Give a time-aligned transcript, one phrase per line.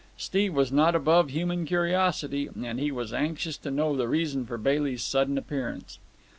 [0.17, 4.57] Steve was not above human curiosity, and he was anxious to know the reason for
[4.57, 5.99] Bailey's sudden appearance.